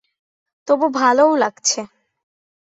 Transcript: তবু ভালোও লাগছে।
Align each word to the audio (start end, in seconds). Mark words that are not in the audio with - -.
তবু 0.67 0.85
ভালোও 0.93 1.33
লাগছে। 1.35 1.81